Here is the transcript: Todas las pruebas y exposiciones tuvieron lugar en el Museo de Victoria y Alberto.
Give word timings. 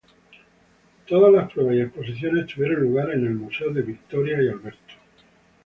Todas 1.07 1.31
las 1.31 1.53
pruebas 1.53 1.75
y 1.75 1.81
exposiciones 1.81 2.47
tuvieron 2.51 2.81
lugar 2.81 3.11
en 3.11 3.23
el 3.23 3.35
Museo 3.35 3.71
de 3.71 3.83
Victoria 3.83 4.41
y 4.41 4.47
Alberto. 4.49 4.95